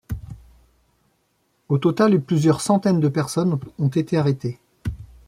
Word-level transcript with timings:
Au 1.69 1.77
total, 1.77 2.19
plusieurs 2.23 2.61
centaines 2.61 2.99
de 2.99 3.07
personnes 3.07 3.59
ont 3.77 3.87
été 3.87 4.17
arrêtées. 4.17 4.57